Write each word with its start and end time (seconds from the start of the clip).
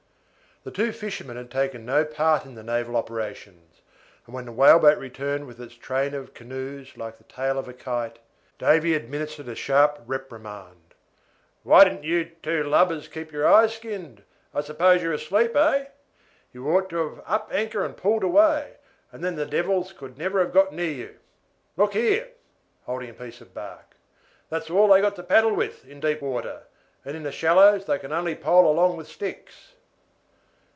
The 0.63 0.69
two 0.69 0.91
fishermen 0.91 1.37
had 1.37 1.49
taken 1.49 1.87
no 1.87 2.05
part 2.05 2.45
in 2.45 2.53
the 2.53 2.61
naval 2.61 2.95
operations, 2.95 3.81
and 4.27 4.35
when 4.35 4.45
the 4.45 4.51
whaleboat 4.51 4.99
returned 4.99 5.47
with 5.47 5.59
its 5.59 5.73
train 5.73 6.13
of 6.13 6.35
canoes 6.35 6.95
like 6.95 7.17
the 7.17 7.23
tail 7.23 7.57
of 7.57 7.67
a 7.67 7.73
kite, 7.73 8.19
Davy 8.59 8.93
administered 8.93 9.47
a 9.47 9.55
sharp 9.55 10.03
reprimand. 10.05 10.93
"Why 11.63 11.83
didn't 11.83 12.03
you 12.03 12.25
two 12.43 12.63
lubbers 12.63 13.07
keep 13.07 13.31
your 13.31 13.47
eyes 13.47 13.73
skinned. 13.73 14.21
I 14.53 14.61
suppose 14.61 15.01
you 15.01 15.07
were 15.07 15.15
asleep, 15.15 15.55
eh? 15.55 15.85
You 16.53 16.69
ought 16.69 16.89
to 16.91 16.97
have 17.09 17.23
up 17.25 17.49
anchor 17.51 17.83
and 17.83 17.97
pulled 17.97 18.21
away, 18.23 18.73
and 19.11 19.23
then 19.23 19.37
the 19.37 19.47
devils 19.47 19.91
could 19.91 20.15
never 20.19 20.45
got 20.45 20.71
near 20.71 20.91
you. 20.91 21.17
Look 21.75 21.93
here!" 21.93 22.33
holding 22.85 23.09
up 23.09 23.19
a 23.19 23.23
piece 23.23 23.41
of 23.41 23.55
bark, 23.55 23.95
"that's 24.51 24.69
all 24.69 24.89
they've 24.89 25.01
got 25.01 25.15
to 25.15 25.23
paddle 25.23 25.55
with 25.55 25.87
in 25.87 25.99
deep 25.99 26.21
water, 26.21 26.65
and 27.03 27.17
in 27.17 27.23
the 27.23 27.31
shallows 27.31 27.85
they 27.85 27.97
can 27.97 28.11
only 28.13 28.35
pole 28.35 28.71
along 28.71 28.95
with 28.97 29.07
sticks." 29.07 29.69